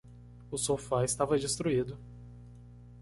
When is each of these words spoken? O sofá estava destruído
O 0.49 0.57
sofá 0.57 1.05
estava 1.05 1.37
destruído 1.37 1.95